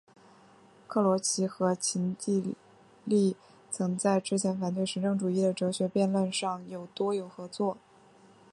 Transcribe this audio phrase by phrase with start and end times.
[0.87, 2.55] 克罗齐和秦梯
[3.05, 3.37] 利
[3.69, 7.77] 曾在之前反对实证主义的哲学论辩上多有合作。